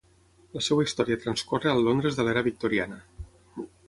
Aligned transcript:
La 0.57 0.61
seua 0.67 0.85
història 0.85 1.17
transcorre 1.25 1.71
al 1.73 1.81
Londres 1.87 2.17
de 2.21 2.25
l'era 2.29 2.43
victoriana. 2.49 2.99